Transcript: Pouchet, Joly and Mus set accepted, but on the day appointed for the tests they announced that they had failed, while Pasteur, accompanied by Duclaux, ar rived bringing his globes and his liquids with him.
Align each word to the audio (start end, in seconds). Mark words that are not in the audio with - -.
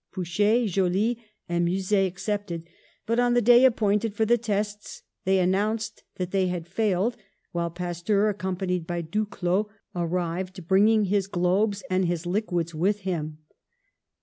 Pouchet, 0.11 0.65
Joly 0.65 1.23
and 1.47 1.63
Mus 1.63 1.85
set 1.89 2.07
accepted, 2.07 2.67
but 3.05 3.19
on 3.19 3.35
the 3.35 3.39
day 3.41 3.65
appointed 3.65 4.15
for 4.15 4.25
the 4.25 4.35
tests 4.35 5.03
they 5.25 5.37
announced 5.37 6.01
that 6.15 6.31
they 6.31 6.47
had 6.47 6.65
failed, 6.67 7.17
while 7.51 7.69
Pasteur, 7.69 8.27
accompanied 8.27 8.87
by 8.87 9.03
Duclaux, 9.03 9.69
ar 9.93 10.07
rived 10.07 10.67
bringing 10.67 11.03
his 11.05 11.27
globes 11.27 11.83
and 11.87 12.05
his 12.05 12.25
liquids 12.25 12.73
with 12.73 13.01
him. 13.01 13.41